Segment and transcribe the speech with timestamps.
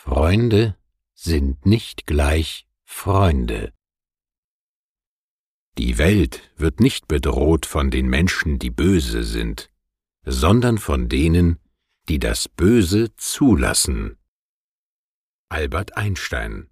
[0.00, 0.76] Freunde
[1.14, 3.72] sind nicht gleich Freunde.
[5.76, 9.70] Die Welt wird nicht bedroht von den Menschen, die böse sind,
[10.24, 11.58] sondern von denen,
[12.08, 14.16] die das Böse zulassen.
[15.48, 16.70] Albert Einstein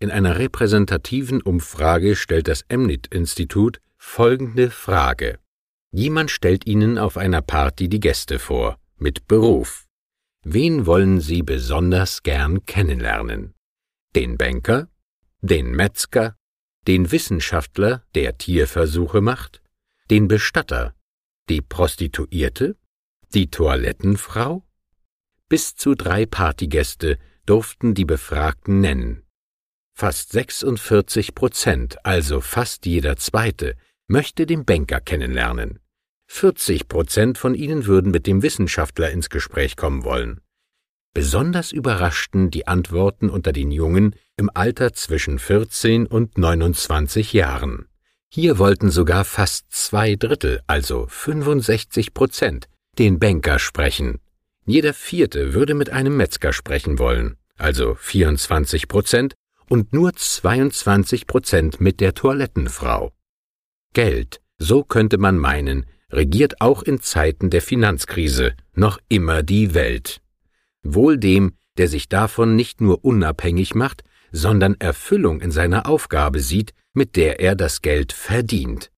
[0.00, 5.38] In einer repräsentativen Umfrage stellt das Emnit-Institut folgende Frage.
[5.92, 9.85] Jemand stellt Ihnen auf einer Party die Gäste vor, mit Beruf.
[10.48, 13.56] Wen wollen Sie besonders gern kennenlernen?
[14.14, 14.88] Den Banker?
[15.40, 16.36] Den Metzger?
[16.86, 19.60] Den Wissenschaftler, der Tierversuche macht?
[20.08, 20.94] Den Bestatter?
[21.48, 22.76] Die Prostituierte?
[23.34, 24.64] Die Toilettenfrau?
[25.48, 29.24] Bis zu drei Partygäste durften die Befragten nennen.
[29.96, 33.74] Fast 46 Prozent, also fast jeder Zweite,
[34.06, 35.80] möchte den Banker kennenlernen.
[36.26, 40.40] 40 Prozent von ihnen würden mit dem Wissenschaftler ins Gespräch kommen wollen.
[41.14, 47.88] Besonders überraschten die Antworten unter den Jungen im Alter zwischen 14 und 29 Jahren.
[48.28, 54.20] Hier wollten sogar fast zwei Drittel, also 65 Prozent, den Banker sprechen.
[54.66, 59.34] Jeder Vierte würde mit einem Metzger sprechen wollen, also 24 Prozent,
[59.70, 63.12] und nur 22 Prozent mit der Toilettenfrau.
[63.94, 70.20] Geld, so könnte man meinen, regiert auch in Zeiten der Finanzkrise noch immer die Welt.
[70.82, 76.74] Wohl dem, der sich davon nicht nur unabhängig macht, sondern Erfüllung in seiner Aufgabe sieht,
[76.92, 78.90] mit der er das Geld verdient.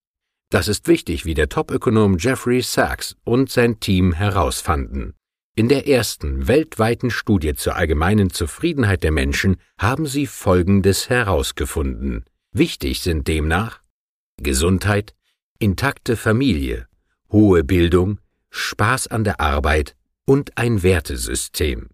[0.51, 5.15] Das ist wichtig, wie der Topökonom Jeffrey Sachs und sein Team herausfanden.
[5.55, 12.25] In der ersten weltweiten Studie zur allgemeinen Zufriedenheit der Menschen haben sie Folgendes herausgefunden.
[12.53, 13.81] Wichtig sind demnach
[14.41, 15.15] Gesundheit,
[15.59, 16.88] intakte Familie,
[17.31, 18.19] hohe Bildung,
[18.51, 21.89] Spaß an der Arbeit und ein Wertesystem.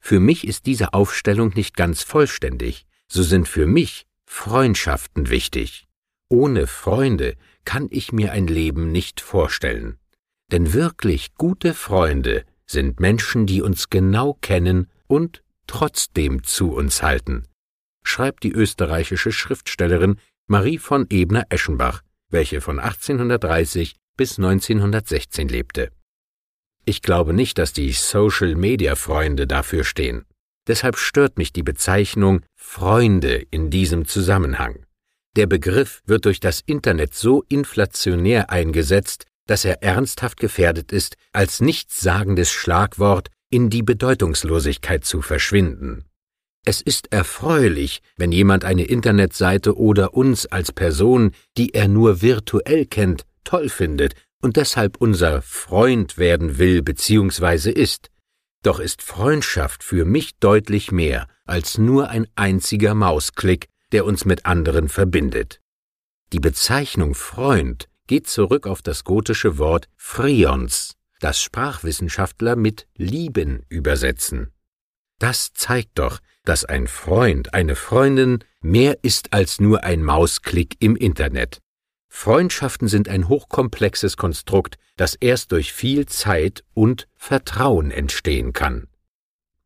[0.00, 5.86] Für mich ist diese Aufstellung nicht ganz vollständig, so sind für mich Freundschaften wichtig.
[6.28, 9.98] Ohne Freunde kann ich mir ein Leben nicht vorstellen.
[10.50, 17.44] Denn wirklich gute Freunde sind Menschen, die uns genau kennen und trotzdem zu uns halten,
[18.02, 20.16] schreibt die österreichische Schriftstellerin
[20.46, 25.90] Marie von Ebner-Eschenbach, welche von 1830 bis 1916 lebte.
[26.84, 30.24] Ich glaube nicht, dass die Social-Media-Freunde dafür stehen.
[30.66, 34.86] Deshalb stört mich die Bezeichnung Freunde in diesem Zusammenhang.
[35.36, 41.60] Der Begriff wird durch das Internet so inflationär eingesetzt, dass er ernsthaft gefährdet ist, als
[41.60, 46.04] nichtssagendes Schlagwort in die Bedeutungslosigkeit zu verschwinden.
[46.64, 52.86] Es ist erfreulich, wenn jemand eine Internetseite oder uns als Person, die er nur virtuell
[52.86, 57.70] kennt, toll findet und deshalb unser Freund werden will bzw.
[57.70, 58.10] ist.
[58.62, 64.46] Doch ist Freundschaft für mich deutlich mehr als nur ein einziger Mausklick, der uns mit
[64.46, 65.60] anderen verbindet.
[66.32, 74.52] Die Bezeichnung Freund geht zurück auf das gotische Wort Frions, das Sprachwissenschaftler mit lieben übersetzen.
[75.18, 80.96] Das zeigt doch, dass ein Freund, eine Freundin mehr ist als nur ein Mausklick im
[80.96, 81.61] Internet.
[82.14, 88.86] Freundschaften sind ein hochkomplexes Konstrukt, das erst durch viel Zeit und Vertrauen entstehen kann.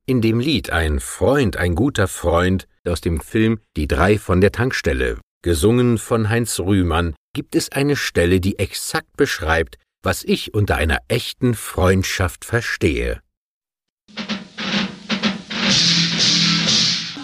[0.06, 4.52] In dem Lied Ein Freund, ein guter Freund aus dem Film Die drei von der
[4.52, 10.76] Tankstelle, gesungen von Heinz Rühmann, gibt es eine Stelle, die exakt beschreibt, was ich unter
[10.76, 13.20] einer echten Freundschaft verstehe.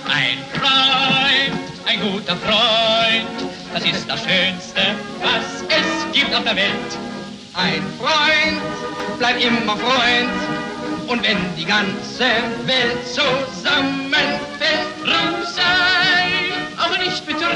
[0.04, 2.81] Ein Freund, ein guter Freund,
[3.94, 4.82] ist das Schönste,
[5.20, 6.92] was es gibt auf der Welt.
[7.54, 10.30] Ein Freund bleibt immer Freund.
[11.08, 12.24] Und wenn die ganze
[12.64, 17.52] Welt zusammenfällt, drum sei auch nicht betrübt.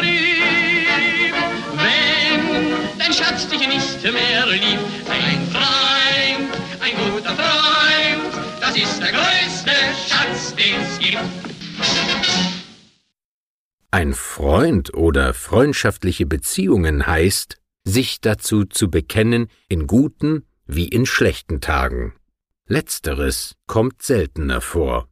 [1.74, 6.50] Wenn dein Schatz dich nicht mehr liebt, ein Freund,
[6.82, 9.72] ein guter Freund, das ist der größte
[10.08, 12.35] Schatz, den es gibt.
[13.96, 21.62] Ein Freund oder freundschaftliche Beziehungen heißt, sich dazu zu bekennen in guten wie in schlechten
[21.62, 22.12] Tagen.
[22.68, 25.08] Letzteres kommt seltener vor.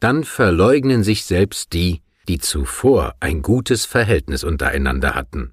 [0.00, 5.52] Dann verleugnen sich selbst die, die zuvor ein gutes Verhältnis untereinander hatten.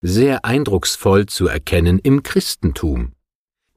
[0.00, 3.12] Sehr eindrucksvoll zu erkennen im Christentum.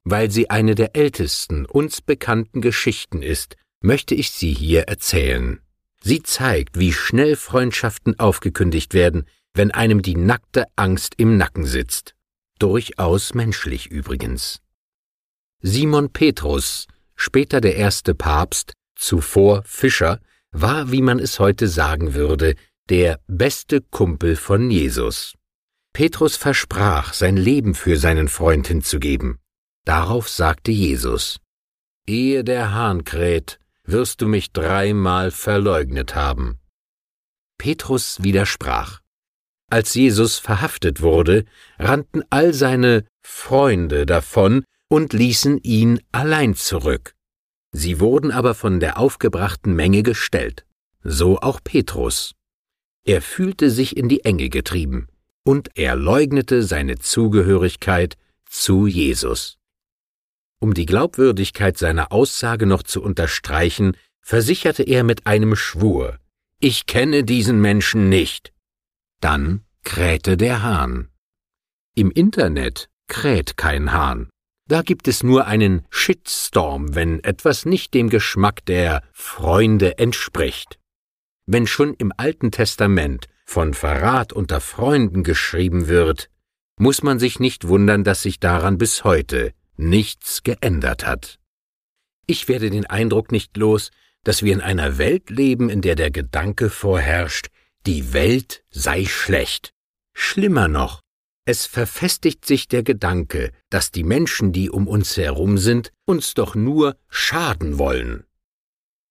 [0.05, 5.59] Weil sie eine der ältesten uns bekannten Geschichten ist, möchte ich sie hier erzählen.
[6.03, 12.15] Sie zeigt, wie schnell Freundschaften aufgekündigt werden, wenn einem die nackte Angst im Nacken sitzt.
[12.59, 14.61] Durchaus menschlich übrigens.
[15.61, 20.19] Simon Petrus, später der erste Papst, zuvor Fischer,
[20.51, 22.55] war, wie man es heute sagen würde,
[22.89, 25.35] der beste Kumpel von Jesus.
[25.93, 29.39] Petrus versprach, sein Leben für seinen Freund hinzugeben.
[29.85, 31.39] Darauf sagte Jesus,
[32.07, 33.58] Ehe der Hahn kräht,
[33.91, 36.59] wirst du mich dreimal verleugnet haben.
[37.57, 39.01] Petrus widersprach.
[39.69, 41.45] Als Jesus verhaftet wurde,
[41.77, 47.13] rannten all seine Freunde davon und ließen ihn allein zurück.
[47.71, 50.65] Sie wurden aber von der aufgebrachten Menge gestellt,
[51.03, 52.33] so auch Petrus.
[53.05, 55.07] Er fühlte sich in die Enge getrieben,
[55.43, 58.17] und er leugnete seine Zugehörigkeit
[58.49, 59.58] zu Jesus.
[60.59, 66.19] Um die Glaubwürdigkeit seiner Aussage noch zu unterstreichen, versicherte er mit einem Schwur,
[66.59, 68.51] ich kenne diesen Menschen nicht.
[69.21, 71.07] Dann krähte der Hahn.
[71.95, 74.29] Im Internet kräht kein Hahn.
[74.67, 80.77] Da gibt es nur einen Shitstorm, wenn etwas nicht dem Geschmack der Freunde entspricht.
[81.47, 86.29] Wenn schon im Alten Testament von Verrat unter Freunden geschrieben wird,
[86.77, 91.39] muss man sich nicht wundern, dass sich daran bis heute nichts geändert hat.
[92.27, 93.91] Ich werde den Eindruck nicht los,
[94.23, 97.47] dass wir in einer Welt leben, in der der Gedanke vorherrscht,
[97.85, 99.73] die Welt sei schlecht.
[100.13, 101.01] Schlimmer noch,
[101.45, 106.53] es verfestigt sich der Gedanke, dass die Menschen, die um uns herum sind, uns doch
[106.53, 108.25] nur schaden wollen.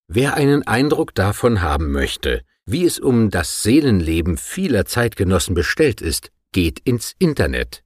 [0.07, 6.31] Wer einen Eindruck davon haben möchte, wie es um das Seelenleben vieler Zeitgenossen bestellt ist,
[6.53, 7.83] geht ins Internet.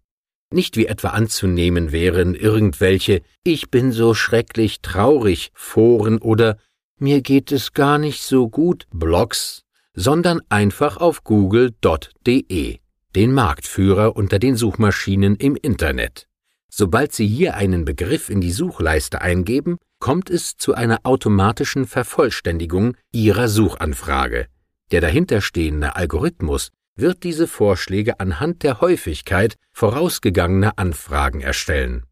[0.52, 6.58] Nicht wie etwa anzunehmen wären irgendwelche Ich bin so schrecklich traurig Foren oder
[6.99, 9.64] Mir geht es gar nicht so gut Blogs,
[9.94, 12.78] sondern einfach auf google.de
[13.14, 16.28] den Marktführer unter den Suchmaschinen im Internet.
[16.70, 22.96] Sobald Sie hier einen Begriff in die Suchleiste eingeben, kommt es zu einer automatischen Vervollständigung
[23.12, 24.46] Ihrer Suchanfrage.
[24.90, 32.04] Der dahinterstehende Algorithmus wird diese Vorschläge anhand der Häufigkeit vorausgegangener Anfragen erstellen.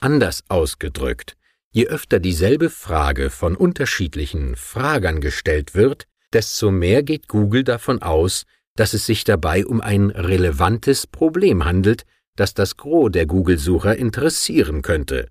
[0.00, 1.36] Anders ausgedrückt,
[1.70, 8.44] je öfter dieselbe Frage von unterschiedlichen Fragern gestellt wird, desto mehr geht Google davon aus,
[8.76, 12.04] dass es sich dabei um ein relevantes Problem handelt,
[12.36, 15.28] das das Gros der Google-Sucher interessieren könnte.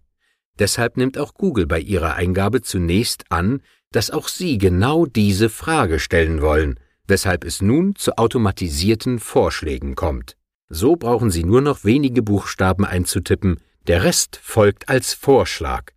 [0.59, 3.61] Deshalb nimmt auch Google bei ihrer Eingabe zunächst an,
[3.91, 6.79] dass auch Sie genau diese Frage stellen wollen,
[7.13, 10.35] weshalb es nun zu automatisierten Vorschlägen kommt.
[10.69, 15.91] So brauchen Sie nur noch wenige Buchstaben einzutippen, der Rest folgt als Vorschlag.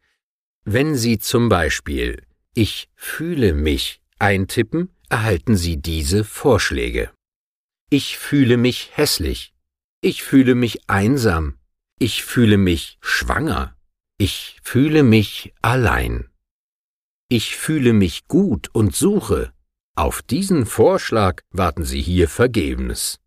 [0.66, 2.22] Wenn Sie zum Beispiel
[2.52, 7.10] Ich fühle mich eintippen, erhalten Sie diese Vorschläge.
[7.88, 9.54] Ich fühle mich hässlich.
[10.02, 11.54] Ich fühle mich einsam.
[11.98, 13.74] Ich fühle mich schwanger.
[14.18, 16.28] Ich fühle mich allein.
[17.30, 19.55] Ich fühle mich gut und suche.
[19.96, 23.18] Auf diesen Vorschlag warten Sie hier vergebens.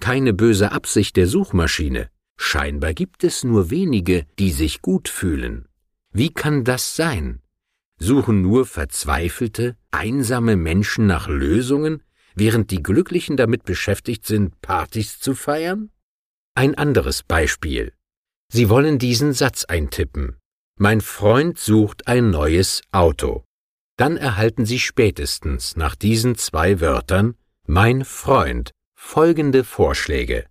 [0.00, 2.10] Keine böse Absicht der Suchmaschine.
[2.36, 5.68] Scheinbar gibt es nur wenige, die sich gut fühlen.
[6.12, 7.40] Wie kann das sein?
[8.00, 12.02] Suchen nur verzweifelte, einsame Menschen nach Lösungen,
[12.34, 15.90] während die Glücklichen damit beschäftigt sind, Partys zu feiern?
[16.56, 17.92] Ein anderes Beispiel.
[18.52, 20.36] Sie wollen diesen Satz eintippen.
[20.76, 23.44] Mein Freund sucht ein neues Auto.
[23.98, 27.34] Dann erhalten Sie spätestens nach diesen zwei Wörtern
[27.66, 30.46] mein Freund folgende Vorschläge.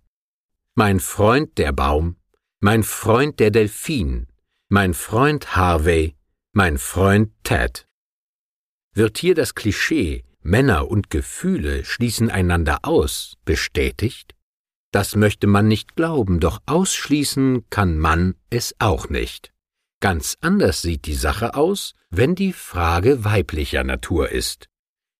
[0.74, 2.16] Mein Freund der Baum,
[2.60, 4.26] mein Freund der Delfin,
[4.68, 6.14] mein Freund Harvey,
[6.52, 7.88] mein Freund Ted.
[8.92, 14.34] Wird hier das Klischee Männer und Gefühle schließen einander aus, bestätigt?
[14.92, 19.54] Das möchte man nicht glauben, doch ausschließen kann man es auch nicht.
[20.00, 24.68] Ganz anders sieht die Sache aus, wenn die Frage weiblicher Natur ist.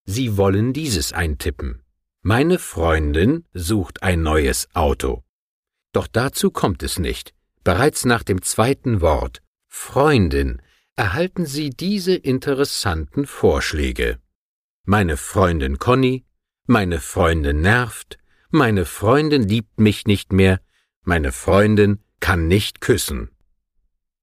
[0.05, 1.83] Sie wollen dieses eintippen.
[2.23, 5.25] Meine Freundin sucht ein neues Auto.
[5.93, 7.35] Doch dazu kommt es nicht.
[7.65, 10.63] Bereits nach dem zweiten Wort Freundin
[10.97, 14.19] erhalten Sie diese interessanten Vorschläge.
[14.85, 16.25] Meine Freundin Conny,
[16.67, 18.19] meine Freundin nervt,
[18.51, 20.61] meine Freundin liebt mich nicht mehr,
[21.03, 23.31] meine Freundin kann nicht küssen.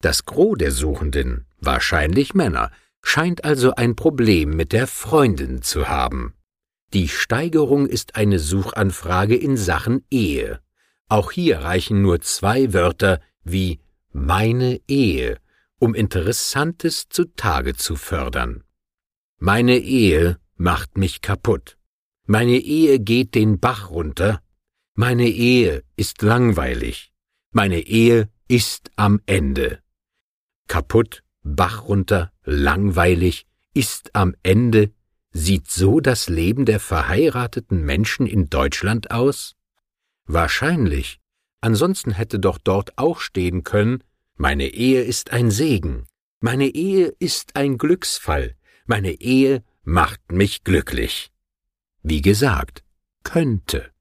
[0.05, 2.69] Das Gros der Suchenden, wahrscheinlich Männer,
[3.01, 6.35] scheint also ein Problem mit der Freundin zu haben.
[6.93, 10.59] Die Steigerung ist eine Suchanfrage in Sachen Ehe.
[11.09, 13.79] Auch hier reichen nur zwei Wörter wie
[14.11, 15.39] meine Ehe,
[15.79, 18.63] um Interessantes zutage zu fördern.
[19.39, 21.79] Meine Ehe macht mich kaputt.
[22.27, 24.39] Meine Ehe geht den Bach runter.
[24.93, 27.11] Meine Ehe ist langweilig.
[27.53, 29.79] Meine Ehe ist am Ende.
[30.67, 34.91] Kaputt, Bach runter, langweilig, ist am Ende,
[35.31, 39.55] sieht so das Leben der verheirateten Menschen in Deutschland aus?
[40.25, 41.19] Wahrscheinlich.
[41.61, 44.03] Ansonsten hätte doch dort auch stehen können,
[44.37, 46.07] meine Ehe ist ein Segen,
[46.39, 48.55] meine Ehe ist ein Glücksfall,
[48.85, 51.31] meine Ehe macht mich glücklich.
[52.01, 52.83] Wie gesagt,
[53.23, 53.91] könnte.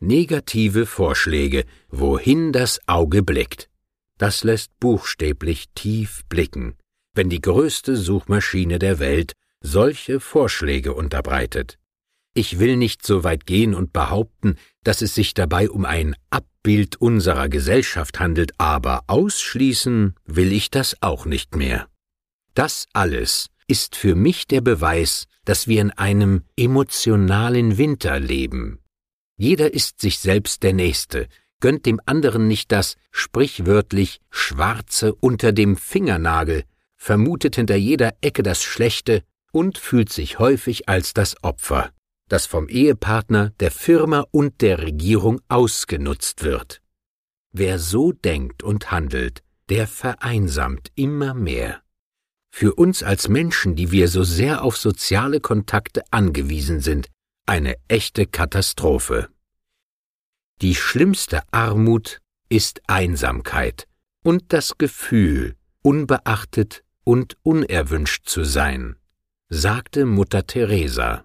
[0.00, 3.68] Negative Vorschläge, wohin das Auge blickt.
[4.18, 6.76] Das lässt buchstäblich tief blicken,
[7.14, 11.78] wenn die größte Suchmaschine der Welt solche Vorschläge unterbreitet.
[12.34, 16.96] Ich will nicht so weit gehen und behaupten, dass es sich dabei um ein Abbild
[16.96, 21.88] unserer Gesellschaft handelt, aber ausschließen will ich das auch nicht mehr.
[22.54, 28.80] Das alles ist für mich der Beweis, dass wir in einem emotionalen Winter leben.
[29.36, 31.28] Jeder ist sich selbst der Nächste,
[31.60, 36.64] gönnt dem anderen nicht das sprichwörtlich Schwarze unter dem Fingernagel,
[36.96, 39.22] vermutet hinter jeder Ecke das Schlechte
[39.52, 41.90] und fühlt sich häufig als das Opfer,
[42.28, 46.82] das vom Ehepartner, der Firma und der Regierung ausgenutzt wird.
[47.52, 51.82] Wer so denkt und handelt, der vereinsamt immer mehr.
[52.50, 57.08] Für uns als Menschen, die wir so sehr auf soziale Kontakte angewiesen sind,
[57.46, 59.28] eine echte Katastrophe.
[60.60, 63.86] Die schlimmste Armut ist Einsamkeit
[64.24, 68.96] und das Gefühl, unbeachtet und unerwünscht zu sein,
[69.48, 71.24] sagte Mutter Teresa.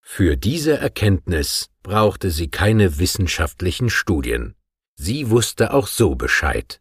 [0.00, 4.54] Für diese Erkenntnis brauchte sie keine wissenschaftlichen Studien.
[4.94, 6.80] Sie wusste auch so Bescheid.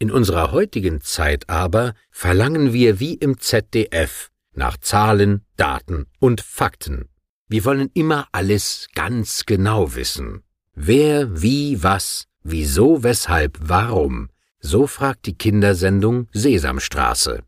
[0.00, 7.08] In unserer heutigen Zeit aber verlangen wir wie im ZDF nach Zahlen, Daten und Fakten.
[7.46, 10.42] Wir wollen immer alles ganz genau wissen.
[10.74, 14.28] Wer, wie, was, wieso, weshalb, warum,
[14.58, 17.44] so fragt die Kindersendung Sesamstraße.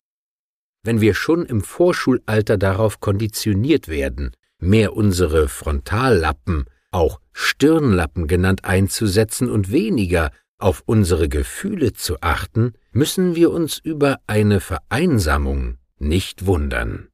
[0.85, 4.31] Wenn wir schon im Vorschulalter darauf konditioniert werden,
[4.61, 13.35] mehr unsere Frontallappen, auch Stirnlappen genannt, einzusetzen und weniger auf unsere Gefühle zu achten, müssen
[13.35, 17.09] wir uns über eine Vereinsamung nicht wundern.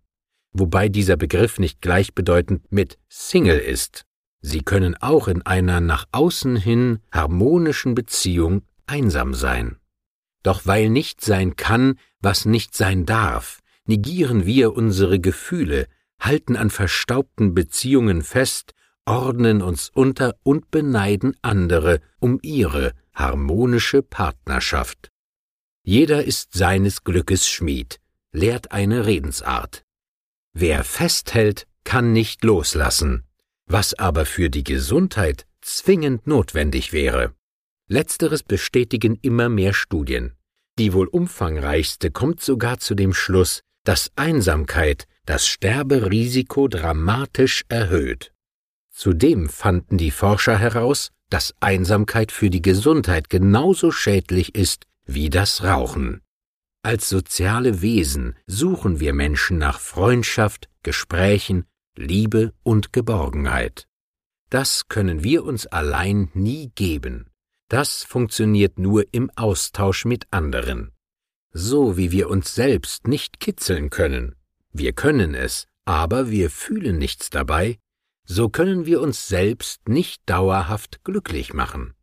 [0.53, 4.05] Wobei dieser Begriff nicht gleichbedeutend mit Single ist.
[4.43, 9.79] Sie können auch in einer nach außen hin harmonischen Beziehung einsam sein.
[10.43, 15.87] Doch weil nicht sein kann, was nicht sein darf, negieren wir unsere Gefühle,
[16.21, 18.75] halten an verstaubten Beziehungen fest,
[19.07, 25.11] ordnen uns unter und beneiden andere um ihre harmonische Partnerschaft.
[25.85, 28.01] Jeder ist seines Glückes Schmied,
[28.33, 29.85] lehrt eine Redensart.
[30.53, 33.25] Wer festhält, kann nicht loslassen,
[33.67, 37.35] was aber für die Gesundheit zwingend notwendig wäre.
[37.89, 40.33] Letzteres bestätigen immer mehr Studien.
[40.79, 48.33] Die wohl umfangreichste kommt sogar zu dem Schluss, dass Einsamkeit das Sterberisiko dramatisch erhöht.
[48.91, 55.63] Zudem fanden die Forscher heraus, dass Einsamkeit für die Gesundheit genauso schädlich ist wie das
[55.63, 56.21] Rauchen.
[56.83, 61.65] Als soziale Wesen suchen wir Menschen nach Freundschaft, Gesprächen,
[61.97, 63.87] Liebe und Geborgenheit.
[64.49, 67.31] Das können wir uns allein nie geben.
[67.69, 70.93] Das funktioniert nur im Austausch mit anderen.
[71.53, 74.35] So wie wir uns selbst nicht kitzeln können.
[74.73, 77.79] Wir können es, aber wir fühlen nichts dabei,
[78.25, 81.95] so können wir uns selbst nicht dauerhaft glücklich machen.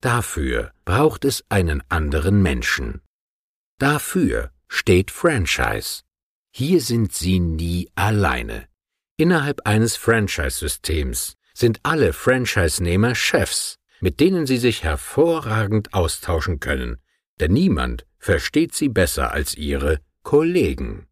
[0.00, 3.00] Dafür braucht es einen anderen Menschen.
[3.78, 6.02] Dafür steht Franchise.
[6.52, 8.66] Hier sind Sie nie alleine.
[9.16, 16.98] Innerhalb eines Franchise-Systems sind alle Franchise-Nehmer Chefs, mit denen Sie sich hervorragend austauschen können,
[17.40, 21.06] denn niemand versteht Sie besser als Ihre Kollegen.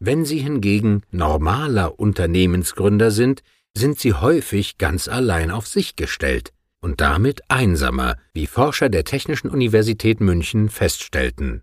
[0.00, 3.42] Wenn Sie hingegen normaler Unternehmensgründer sind,
[3.76, 9.50] sind sie häufig ganz allein auf sich gestellt und damit einsamer, wie Forscher der Technischen
[9.50, 11.62] Universität München feststellten.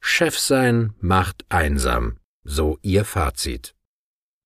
[0.00, 3.74] Chef sein macht einsam, so ihr Fazit.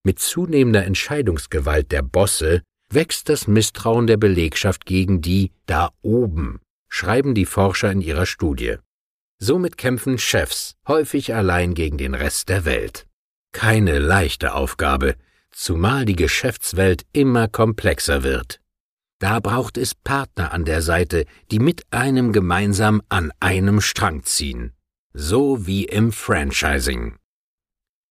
[0.06, 7.34] Mit zunehmender Entscheidungsgewalt der Bosse wächst das Misstrauen der Belegschaft gegen die da oben, schreiben
[7.34, 8.76] die Forscher in ihrer Studie.
[9.40, 13.08] Somit kämpfen Chefs häufig allein gegen den Rest der Welt.
[13.50, 15.16] Keine leichte Aufgabe,
[15.50, 18.60] zumal die Geschäftswelt immer komplexer wird.
[19.18, 24.72] Da braucht es Partner an der Seite, die mit einem gemeinsam an einem Strang ziehen,
[25.12, 27.16] so wie im Franchising.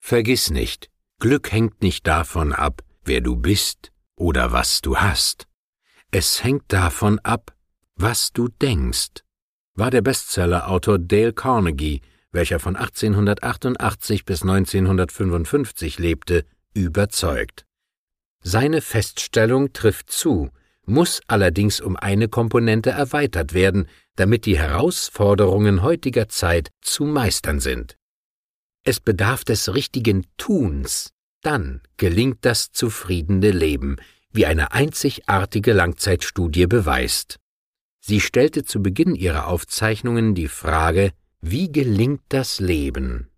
[0.02, 5.48] Vergiss nicht, Glück hängt nicht davon ab, wer du bist oder was du hast.
[6.12, 7.56] Es hängt davon ab,
[7.96, 9.24] was du denkst,
[9.74, 12.02] war der Bestsellerautor Dale Carnegie
[12.36, 16.46] welcher von 1888 bis 1955 lebte,
[16.76, 17.66] überzeugt.
[18.44, 20.52] Seine Feststellung trifft zu,
[20.86, 27.98] muss allerdings um eine Komponente erweitert werden, damit die Herausforderungen heutiger Zeit zu meistern sind.
[28.86, 31.12] Es bedarf des richtigen Tuns,
[31.42, 33.98] dann gelingt das zufriedene Leben,
[34.32, 37.40] wie eine einzigartige Langzeitstudie beweist.
[38.00, 43.32] Sie stellte zu Beginn ihrer Aufzeichnungen die Frage, wie gelingt das Leben?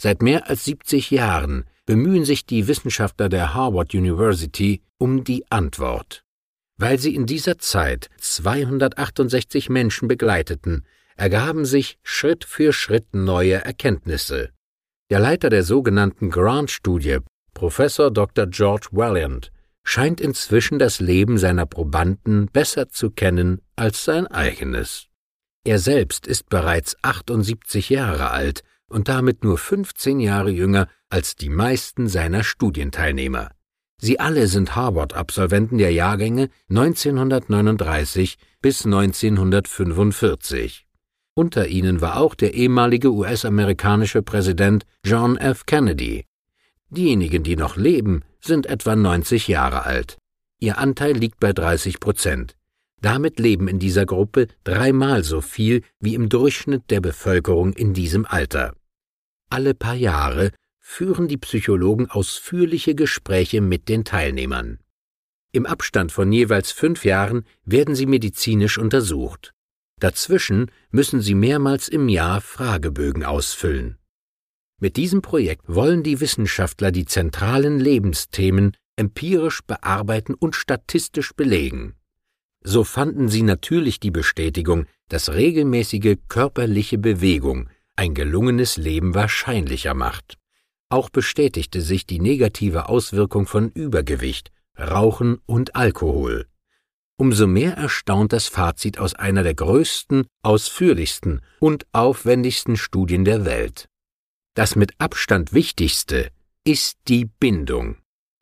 [0.00, 6.22] Seit mehr als 70 Jahren bemühen sich die Wissenschaftler der Harvard University um die Antwort.
[6.76, 14.52] Weil sie in dieser Zeit 268 Menschen begleiteten, ergaben sich Schritt für Schritt neue Erkenntnisse.
[15.10, 17.20] Der Leiter der sogenannten Grant-Studie,
[17.54, 18.46] Professor Dr.
[18.46, 19.50] George Valiant,
[19.82, 25.06] scheint inzwischen das Leben seiner Probanden besser zu kennen als sein eigenes.
[25.64, 28.60] Er selbst ist bereits 78 Jahre alt
[28.90, 33.52] und damit nur 15 Jahre jünger als die meisten seiner Studienteilnehmer.
[34.00, 40.87] Sie alle sind Harvard-Absolventen der Jahrgänge 1939 bis 1945.
[41.38, 45.66] Unter ihnen war auch der ehemalige US-amerikanische Präsident John F.
[45.66, 46.24] Kennedy.
[46.90, 50.18] Diejenigen, die noch leben, sind etwa 90 Jahre alt.
[50.58, 52.56] Ihr Anteil liegt bei 30 Prozent.
[53.00, 58.26] Damit leben in dieser Gruppe dreimal so viel wie im Durchschnitt der Bevölkerung in diesem
[58.26, 58.74] Alter.
[59.48, 64.80] Alle paar Jahre führen die Psychologen ausführliche Gespräche mit den Teilnehmern.
[65.52, 69.54] Im Abstand von jeweils fünf Jahren werden sie medizinisch untersucht.
[70.00, 73.98] Dazwischen müssen sie mehrmals im Jahr Fragebögen ausfüllen.
[74.80, 81.94] Mit diesem Projekt wollen die Wissenschaftler die zentralen Lebensthemen empirisch bearbeiten und statistisch belegen.
[82.62, 90.36] So fanden sie natürlich die Bestätigung, dass regelmäßige körperliche Bewegung ein gelungenes Leben wahrscheinlicher macht.
[90.90, 96.46] Auch bestätigte sich die negative Auswirkung von Übergewicht, Rauchen und Alkohol.
[97.20, 103.88] Umso mehr erstaunt das Fazit aus einer der größten, ausführlichsten und aufwendigsten Studien der Welt.
[104.54, 106.30] Das mit Abstand wichtigste
[106.64, 107.96] ist die Bindung,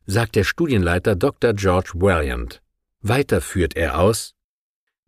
[0.05, 1.53] sagt der Studienleiter Dr.
[1.53, 2.61] George Valiant.
[3.01, 4.35] Weiter führt er aus,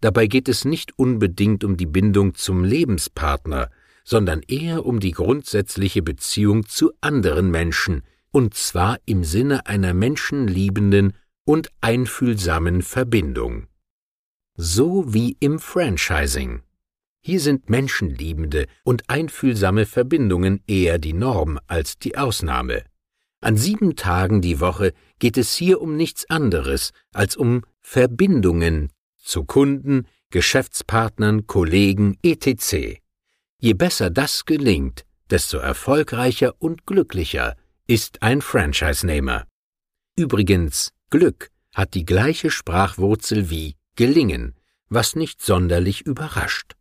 [0.01, 3.69] dabei geht es nicht unbedingt um die Bindung zum Lebenspartner,
[4.03, 8.01] sondern eher um die grundsätzliche Beziehung zu anderen Menschen,
[8.31, 11.13] und zwar im Sinne einer menschenliebenden
[11.49, 13.65] und einfühlsamen Verbindung.
[14.55, 16.61] So wie im Franchising.
[17.21, 22.83] Hier sind menschenliebende und einfühlsame Verbindungen eher die Norm als die Ausnahme.
[23.41, 29.43] An sieben Tagen die Woche geht es hier um nichts anderes als um Verbindungen zu
[29.43, 33.01] Kunden, Geschäftspartnern, Kollegen etc.
[33.59, 37.55] Je besser das gelingt, desto erfolgreicher und glücklicher
[37.87, 39.47] ist ein Franchise-Nehmer.
[40.15, 44.55] Übrigens, Glück hat die gleiche Sprachwurzel wie gelingen,
[44.89, 46.75] was nicht sonderlich überrascht.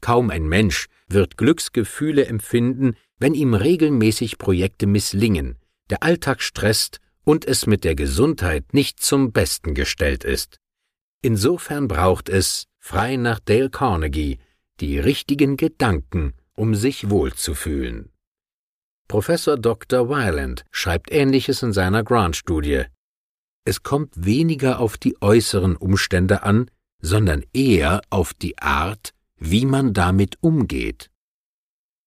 [0.00, 5.56] Kaum ein Mensch wird Glücksgefühle empfinden, wenn ihm regelmäßig Projekte misslingen,
[5.90, 10.58] der Alltag stresst und es mit der Gesundheit nicht zum Besten gestellt ist.
[11.22, 14.38] Insofern braucht es, frei nach Dale Carnegie,
[14.80, 18.12] die richtigen Gedanken, um sich wohlzufühlen.
[19.08, 20.08] Professor Dr.
[20.08, 22.84] Weiland schreibt Ähnliches in seiner Grant-Studie.
[23.66, 26.70] Es kommt weniger auf die äußeren Umstände an,
[27.02, 31.10] sondern eher auf die Art, wie man damit umgeht.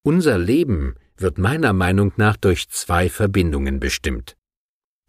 [0.02, 4.38] Unser Leben wird meiner Meinung nach durch zwei Verbindungen bestimmt.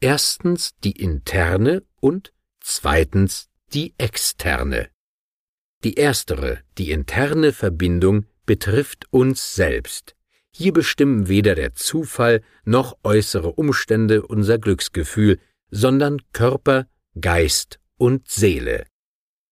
[0.02, 4.90] Erstens die interne und zweitens die externe.
[5.86, 10.18] Die erstere, die interne Verbindung, betrifft uns selbst.
[10.54, 15.40] Hier bestimmen weder der Zufall noch äußere Umstände unser Glücksgefühl,
[15.72, 16.88] sondern Körper,
[17.20, 18.86] Geist und Seele.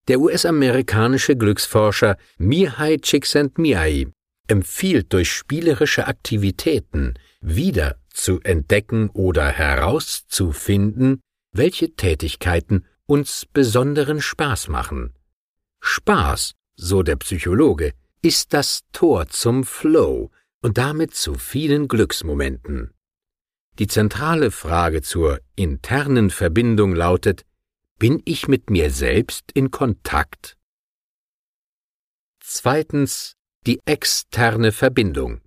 [0.08, 4.12] Der US-amerikanische Glücksforscher Mihai Csikszentmihalyi
[4.46, 11.20] empfiehlt durch spielerische Aktivitäten wieder zu entdecken oder herauszufinden,
[11.52, 15.14] welche Tätigkeiten uns besonderen Spaß machen.
[15.80, 20.30] Spaß, so der Psychologe, ist das Tor zum Flow
[20.62, 22.92] und damit zu vielen Glücksmomenten.
[23.80, 27.46] Die zentrale Frage zur internen Verbindung lautet,
[27.98, 30.58] bin ich mit mir selbst in Kontakt?
[32.40, 35.40] Zweitens die externe Verbindung.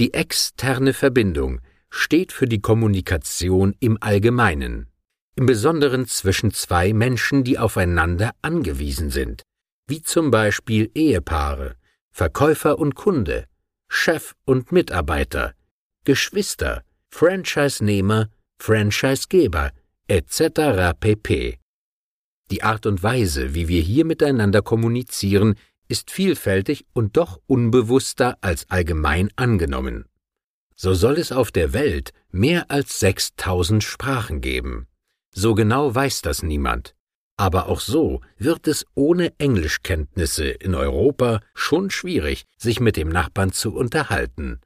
[0.00, 4.88] Die externe Verbindung steht für die Kommunikation im Allgemeinen,
[5.36, 9.44] im Besonderen zwischen zwei Menschen, die aufeinander angewiesen sind,
[9.86, 11.76] wie zum Beispiel Ehepaare,
[12.10, 13.46] Verkäufer und Kunde,
[13.88, 15.54] Chef und Mitarbeiter,
[16.02, 19.72] Geschwister, Franchise-Nehmer, Franchise-Geber,
[20.08, 20.94] etc.
[20.98, 21.58] pp.
[22.50, 25.54] Die Art und Weise, wie wir hier miteinander kommunizieren,
[25.88, 30.06] ist vielfältig und doch unbewusster als allgemein angenommen.
[30.74, 34.86] So soll es auf der Welt mehr als 6000 Sprachen geben.
[35.32, 36.94] So genau weiß das niemand.
[37.36, 43.52] Aber auch so wird es ohne Englischkenntnisse in Europa schon schwierig, sich mit dem Nachbarn
[43.52, 44.60] zu unterhalten.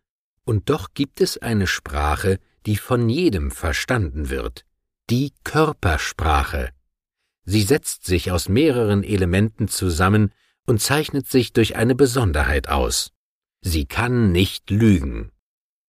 [0.45, 4.65] Und doch gibt es eine Sprache, die von jedem verstanden wird,
[5.11, 6.71] die Körpersprache.
[7.45, 10.33] Sie setzt sich aus mehreren Elementen zusammen
[10.67, 13.13] und zeichnet sich durch eine Besonderheit aus.
[13.61, 15.31] Sie kann nicht lügen.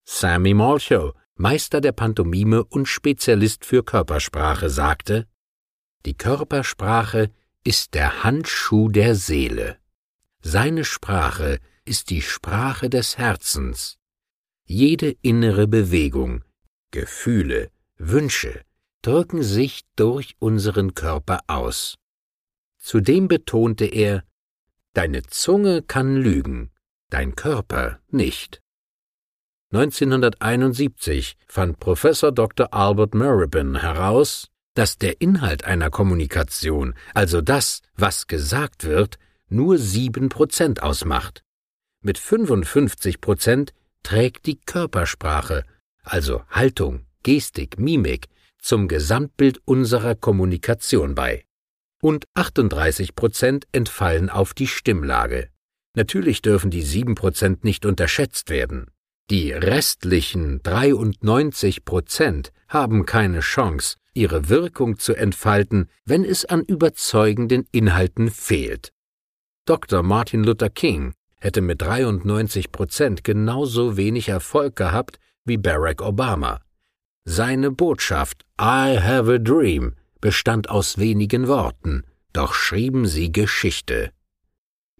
[0.05, 5.27] Sammy Malchow, Meister der Pantomime und Spezialist für Körpersprache, sagte,
[6.05, 7.31] die Körpersprache
[7.63, 9.77] ist der Handschuh der Seele.
[10.41, 13.97] Seine Sprache ist die Sprache des Herzens.
[14.67, 16.43] Jede innere Bewegung,
[16.91, 18.62] Gefühle, Wünsche
[19.04, 21.99] drücken sich durch unseren Körper aus.
[22.80, 24.23] Zudem betonte er,
[24.93, 26.71] Deine Zunge kann lügen,
[27.10, 28.62] dein Körper nicht.
[29.71, 32.73] 1971 fand Professor Dr.
[32.73, 40.30] Albert Meribin heraus, dass der Inhalt einer Kommunikation, also das, was gesagt wird, nur sieben
[40.30, 41.43] Prozent ausmacht.
[42.01, 43.73] Mit 55 Prozent
[44.05, 45.63] trägt die Körpersprache,
[46.03, 48.27] also Haltung, Gestik, Mimik,
[48.59, 51.43] zum Gesamtbild unserer Kommunikation bei
[52.01, 55.49] und 38 Prozent entfallen auf die Stimmlage.
[55.95, 58.91] Natürlich dürfen die 7 Prozent nicht unterschätzt werden.
[59.31, 67.67] Die restlichen 93 Prozent haben keine Chance, ihre Wirkung zu entfalten, wenn es an überzeugenden
[67.71, 68.91] Inhalten fehlt.
[69.65, 70.03] Dr.
[70.03, 71.15] Martin Luther King
[71.45, 76.60] hätte mit 93 Prozent genauso wenig Erfolg gehabt wie Barack Obama.
[77.23, 82.03] Seine Botschaft I have a dream bestand aus wenigen Worten,
[82.34, 84.12] doch schrieben sie Geschichte.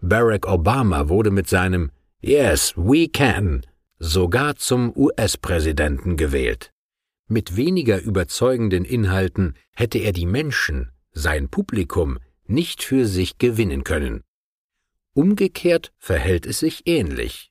[0.00, 3.62] Barack Obama wurde mit seinem Yes, we can
[3.98, 6.70] sogar zum US-Präsidenten gewählt.
[7.28, 14.22] Mit weniger überzeugenden Inhalten hätte er die Menschen, sein Publikum, nicht für sich gewinnen können.
[15.16, 17.50] Umgekehrt verhält es sich ähnlich.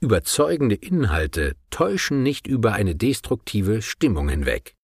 [0.00, 4.74] Überzeugende Inhalte täuschen nicht über eine destruktive Stimmung hinweg.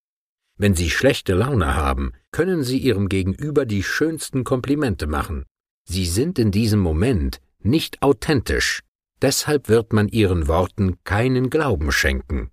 [0.57, 5.47] Wenn Sie schlechte Laune haben, können Sie Ihrem Gegenüber die schönsten Komplimente machen.
[5.85, 8.85] Sie sind in diesem Moment nicht authentisch,
[9.21, 12.53] deshalb wird man Ihren Worten keinen Glauben schenken.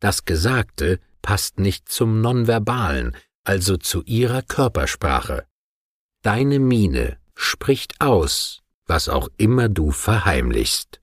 [0.00, 5.44] Das Gesagte passt nicht zum Nonverbalen, also zu Ihrer Körpersprache.
[6.22, 8.61] Deine Miene spricht aus,
[8.92, 11.00] was auch immer du verheimlichst,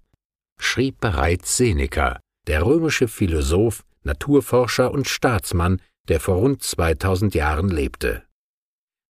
[0.59, 8.21] schrieb bereits Seneca, der römische Philosoph, Naturforscher und Staatsmann, der vor rund 2000 Jahren lebte.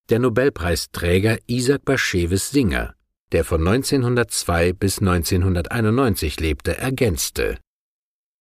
[0.09, 2.95] Der Nobelpreisträger Isaac Bashevis Singer,
[3.33, 7.59] der von 1902 bis 1991 lebte, ergänzte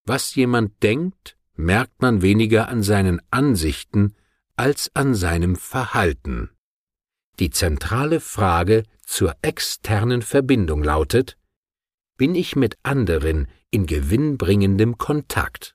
[0.07, 4.15] Was jemand denkt, merkt man weniger an seinen Ansichten
[4.55, 6.51] als an seinem Verhalten.
[7.41, 11.39] Die zentrale Frage zur externen Verbindung lautet
[12.19, 15.75] Bin ich mit anderen in gewinnbringendem Kontakt?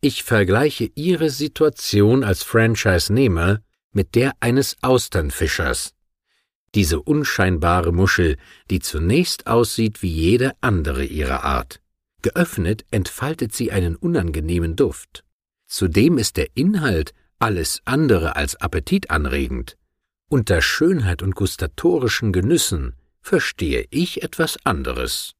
[0.00, 3.60] Ich vergleiche Ihre Situation als Franchise-Nehmer
[3.92, 5.92] mit der eines Austernfischers.
[6.76, 8.36] Diese unscheinbare Muschel,
[8.70, 11.80] die zunächst aussieht wie jede andere ihrer Art.
[12.22, 15.24] Geöffnet entfaltet sie einen unangenehmen Duft.
[15.66, 19.76] Zudem ist der Inhalt alles andere als appetitanregend.
[20.32, 25.34] Unter Schönheit und gustatorischen Genüssen verstehe ich etwas anderes.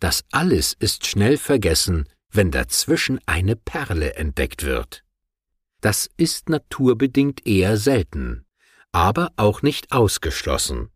[0.00, 5.04] Das alles ist schnell vergessen, wenn dazwischen eine Perle entdeckt wird.
[5.80, 8.44] Das ist naturbedingt eher selten,
[8.90, 10.90] aber auch nicht ausgeschlossen.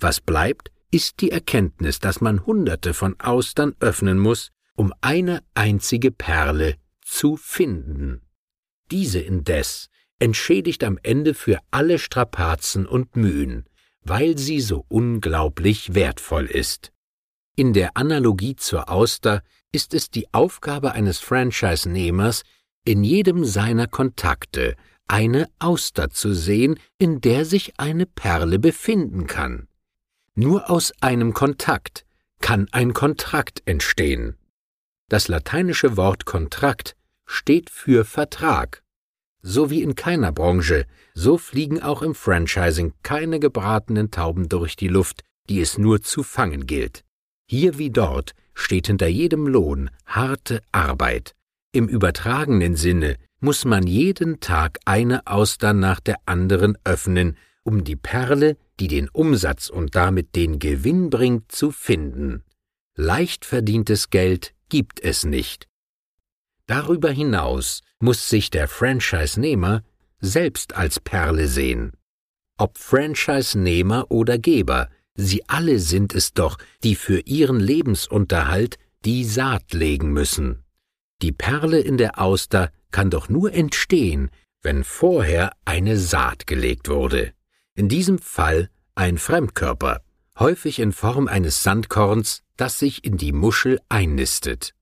[0.00, 6.10] Was bleibt, ist die Erkenntnis, dass man Hunderte von Austern öffnen muss, um eine einzige
[6.10, 8.22] Perle zu finden.
[8.90, 13.66] Diese indes entschädigt am Ende für alle Strapazen und Mühen,
[14.02, 16.92] weil sie so unglaublich wertvoll ist.
[17.56, 22.42] In der Analogie zur Auster ist es die Aufgabe eines Franchise-Nehmers,
[22.84, 24.76] in jedem seiner Kontakte
[25.08, 29.68] eine Auster zu sehen, in der sich eine Perle befinden kann.
[30.34, 32.04] Nur aus einem Kontakt
[32.40, 34.36] kann ein Kontrakt entstehen.
[35.08, 36.94] Das lateinische Wort Kontrakt
[37.26, 38.82] steht für Vertrag.
[39.50, 40.84] So wie in keiner Branche,
[41.14, 46.22] so fliegen auch im Franchising keine gebratenen Tauben durch die Luft, die es nur zu
[46.22, 47.02] fangen gilt.
[47.46, 51.34] Hier wie dort steht hinter jedem Lohn harte Arbeit.
[51.72, 57.96] Im übertragenen Sinne muss man jeden Tag eine Auster nach der anderen öffnen, um die
[57.96, 62.44] Perle, die den Umsatz und damit den Gewinn bringt, zu finden.
[62.96, 65.68] Leicht verdientes Geld gibt es nicht.
[66.68, 69.82] Darüber hinaus muss sich der Franchise-Nehmer
[70.20, 71.92] selbst als Perle sehen.
[72.58, 78.76] Ob Franchise-Nehmer oder Geber, sie alle sind es doch, die für ihren Lebensunterhalt
[79.06, 80.62] die Saat legen müssen.
[81.22, 87.32] Die Perle in der Auster kann doch nur entstehen, wenn vorher eine Saat gelegt wurde.
[87.74, 90.02] In diesem Fall ein Fremdkörper,
[90.38, 94.74] häufig in Form eines Sandkorns, das sich in die Muschel einnistet.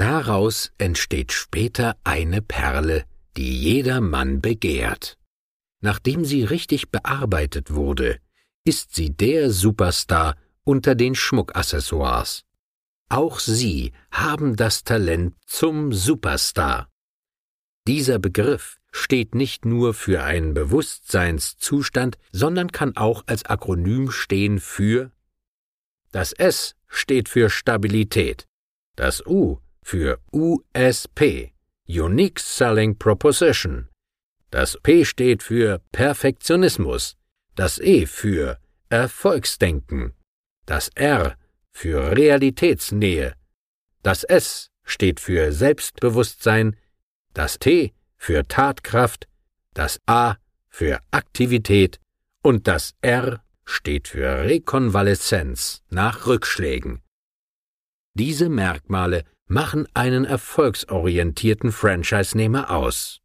[0.00, 3.04] Daraus entsteht später eine Perle,
[3.36, 5.18] die jeder Mann begehrt.
[5.82, 8.18] Nachdem sie richtig bearbeitet wurde,
[8.64, 12.46] ist sie der Superstar unter den Schmuckaccessoires.
[13.10, 16.88] Auch sie haben das Talent zum Superstar.
[17.86, 25.12] Dieser Begriff steht nicht nur für einen Bewusstseinszustand, sondern kann auch als Akronym stehen für
[26.10, 28.48] das S steht für Stabilität,
[28.96, 29.60] das U
[29.90, 31.52] für USP,
[31.88, 33.88] Unique Selling Proposition,
[34.52, 37.16] das P steht für Perfektionismus,
[37.56, 40.12] das E für Erfolgsdenken,
[40.64, 41.34] das R
[41.72, 43.34] für Realitätsnähe,
[44.04, 46.76] das S steht für Selbstbewusstsein,
[47.34, 49.26] das T für Tatkraft,
[49.74, 50.36] das A
[50.68, 51.98] für Aktivität
[52.44, 57.02] und das R steht für Rekonvaleszenz nach Rückschlägen.
[58.14, 63.20] Diese Merkmale machen einen erfolgsorientierten Franchise-Nehmer aus.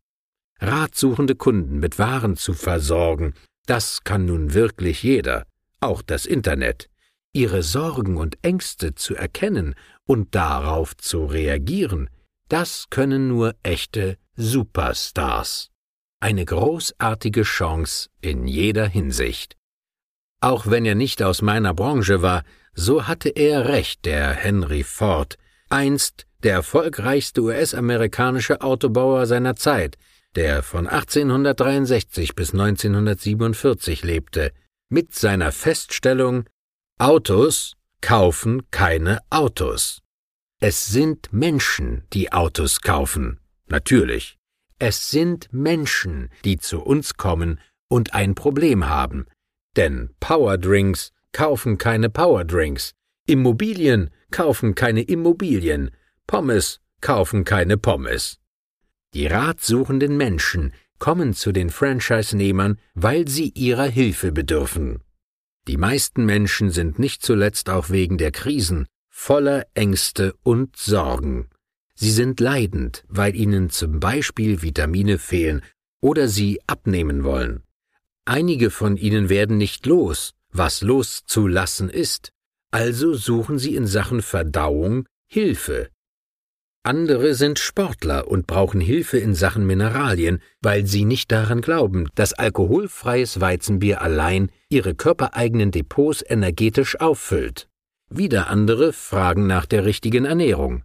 [0.60, 3.36] Ratsuchende Kunden mit Waren zu versorgen,
[3.68, 5.46] das kann nun wirklich jeder,
[5.80, 6.90] auch das Internet.
[7.32, 12.10] Ihre Sorgen und Ängste zu erkennen und darauf zu reagieren,
[12.50, 15.70] das können nur echte Superstars.
[16.20, 19.58] Eine großartige Chance in jeder Hinsicht.
[20.42, 25.38] Auch wenn er nicht aus meiner Branche war, so hatte er recht, der Henry Ford,
[25.76, 29.98] einst der erfolgreichste US-amerikanische Autobauer seiner Zeit,
[30.36, 34.54] der von 1863 bis 1947 lebte,
[34.90, 36.46] mit seiner Feststellung
[36.98, 40.02] Autos kaufen keine Autos.
[40.62, 43.42] Es sind Menschen, die Autos kaufen.
[43.68, 44.38] Natürlich.
[44.80, 47.60] Es sind Menschen, die zu uns kommen
[47.90, 49.26] und ein Problem haben.
[49.76, 52.94] Denn Powerdrinks kaufen keine Powerdrinks.
[53.28, 55.92] Immobilien kaufen keine Immobilien.
[56.28, 58.38] Pommes kaufen keine Pommes.
[59.14, 65.00] Die ratsuchenden Menschen kommen zu den Franchise-Nehmern, weil sie ihrer Hilfe bedürfen.
[65.70, 71.50] Die meisten Menschen sind nicht zuletzt auch wegen der Krisen voller Ängste und Sorgen.
[71.94, 75.62] Sie sind leidend, weil ihnen zum Beispiel Vitamine fehlen
[76.02, 77.64] oder sie abnehmen wollen.
[78.26, 82.34] Einige von ihnen werden nicht los, was loszulassen ist,
[82.72, 85.90] also suchen sie in Sachen Verdauung Hilfe.
[86.84, 92.34] Andere sind Sportler und brauchen Hilfe in Sachen Mineralien, weil sie nicht daran glauben, dass
[92.34, 97.68] alkoholfreies Weizenbier allein ihre körpereigenen Depots energetisch auffüllt.
[98.10, 100.84] Wieder andere fragen nach der richtigen Ernährung.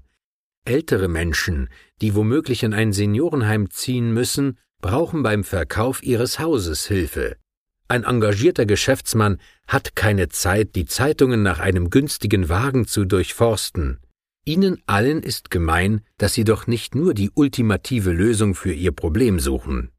[0.65, 1.69] Ältere Menschen,
[2.01, 7.37] die womöglich in ein Seniorenheim ziehen müssen, brauchen beim Verkauf ihres Hauses Hilfe.
[7.91, 13.99] Ein engagierter Geschäftsmann hat keine Zeit, die Zeitungen nach einem günstigen Wagen zu durchforsten.
[14.45, 19.41] Ihnen allen ist gemein, dass Sie doch nicht nur die ultimative Lösung für Ihr Problem
[19.41, 19.91] suchen.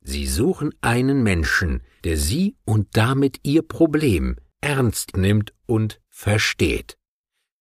[0.00, 6.98] Sie suchen einen Menschen, der Sie und damit Ihr Problem ernst nimmt und versteht.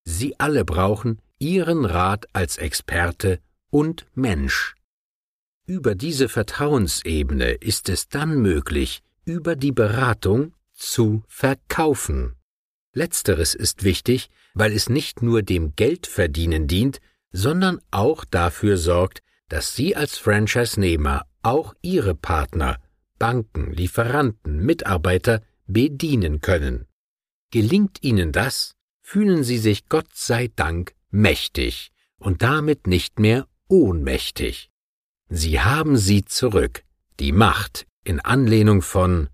[0.05, 3.39] Sie alle brauchen Ihren Rat als Experte
[3.71, 4.75] und Mensch.
[5.65, 12.35] Über diese Vertrauensebene ist es dann möglich, über die Beratung zu verkaufen.
[12.93, 16.99] Letzteres ist wichtig, weil es nicht nur dem Geldverdienen dient,
[17.31, 22.77] sondern auch dafür sorgt, dass Sie als Franchise-Nehmer auch Ihre Partner,
[23.17, 26.87] Banken, Lieferanten, Mitarbeiter bedienen können.
[27.51, 34.71] Gelingt Ihnen das, fühlen Sie sich Gott sei Dank mächtig und damit nicht mehr ohnmächtig.
[35.29, 36.83] Sie haben sie zurück,
[37.19, 39.29] die Macht in Anlehnung von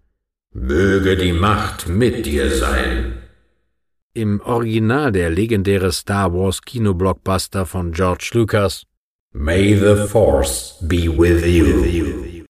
[0.52, 3.20] Möge die Macht mit dir sein
[4.14, 8.86] im Original der legendäre Star Wars Kinoblockbuster von George Lucas
[9.32, 12.44] May the Force be with you.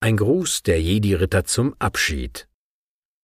[0.00, 2.46] Ein Gruß der Jedi-Ritter zum Abschied.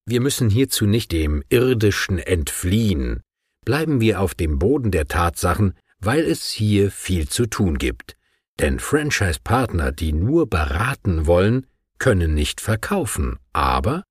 [0.07, 3.21] Wir müssen hierzu nicht dem Irdischen entfliehen.
[3.67, 8.17] Bleiben wir auf dem Boden der Tatsachen, weil es hier viel zu tun gibt.
[8.59, 11.67] Denn Franchise-Partner, die nur beraten wollen,
[11.99, 14.05] können nicht verkaufen, aber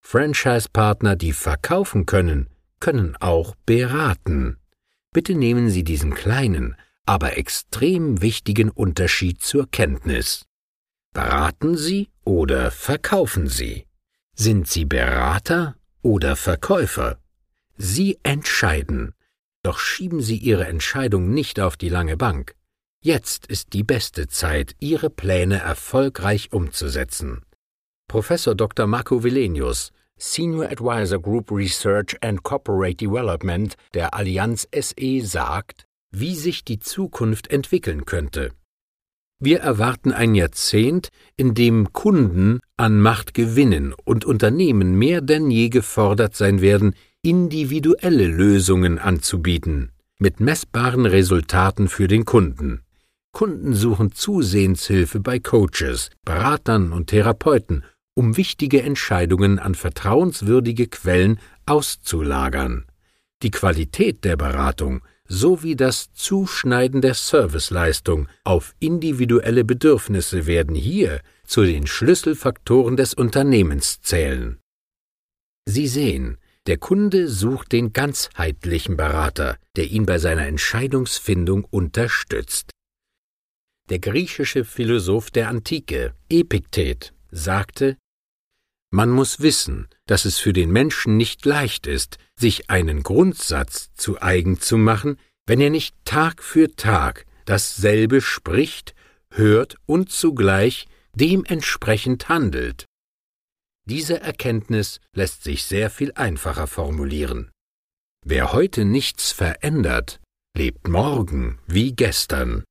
[0.00, 4.58] Franchise-Partner, die verkaufen können, können auch beraten.
[5.12, 10.44] Bitte nehmen Sie diesen kleinen, aber extrem wichtigen Unterschied zur Kenntnis.
[11.12, 13.86] Beraten Sie oder verkaufen Sie?
[14.34, 17.18] Sind Sie Berater oder Verkäufer?
[17.78, 19.15] Sie entscheiden.
[19.66, 22.54] Doch schieben Sie Ihre Entscheidung nicht auf die lange Bank.
[23.02, 27.42] Jetzt ist die beste Zeit, Ihre Pläne erfolgreich umzusetzen.
[28.06, 28.86] Professor Dr.
[28.86, 36.64] Marco Villenius, Senior Advisor Group Research and Corporate Development der Allianz SE sagt, wie sich
[36.64, 38.52] die Zukunft entwickeln könnte.
[39.40, 45.70] Wir erwarten ein Jahrzehnt, in dem Kunden an Macht gewinnen und Unternehmen mehr denn je
[45.70, 46.94] gefordert sein werden,
[47.26, 52.84] individuelle Lösungen anzubieten, mit messbaren Resultaten für den Kunden.
[53.32, 57.84] Kunden suchen zusehends Hilfe bei Coaches, Beratern und Therapeuten
[58.14, 62.86] um wichtige Entscheidungen an vertrauenswürdige Quellen auszulagern.
[63.42, 71.64] Die Qualität der Beratung sowie das Zuschneiden der Serviceleistung auf individuelle Bedürfnisse werden hier zu
[71.64, 74.60] den Schlüsselfaktoren des Unternehmens zählen.
[75.66, 82.70] Sie sehen, der Kunde sucht den ganzheitlichen Berater, der ihn bei seiner Entscheidungsfindung unterstützt.
[83.88, 87.96] Der griechische Philosoph der Antike, Epiktet, sagte,
[88.90, 94.20] man muss wissen, dass es für den Menschen nicht leicht ist, sich einen Grundsatz zu
[94.20, 98.94] eigen zu machen, wenn er nicht Tag für Tag dasselbe spricht,
[99.30, 102.86] hört und zugleich dementsprechend handelt.
[103.88, 107.50] Diese Erkenntnis lässt sich sehr viel einfacher formulieren.
[108.24, 110.20] Wer heute nichts verändert,
[110.56, 112.64] lebt morgen wie gestern.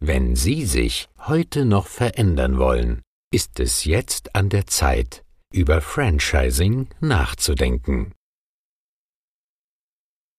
[0.00, 6.88] Wenn Sie sich heute noch verändern wollen, ist es jetzt an der Zeit, über Franchising
[7.00, 8.12] nachzudenken.